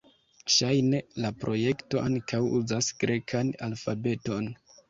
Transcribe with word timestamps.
Ŝajne 0.53 1.01
la 1.25 1.31
projekto 1.43 2.01
ankaŭ 2.05 2.41
uzas 2.61 2.91
grekan 3.05 3.53
alfabeton. 3.69 4.53